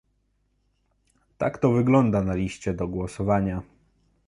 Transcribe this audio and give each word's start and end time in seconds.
Tak 1.37 1.57
to 1.57 1.71
wygląda 1.71 2.21
na 2.21 2.35
liście 2.35 2.73
do 2.73 2.87
głosowania 2.87 3.61